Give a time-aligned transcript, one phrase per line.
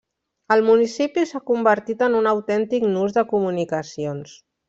[0.53, 4.35] El municipi s'ha convertit en un autèntic nus de comunicacions.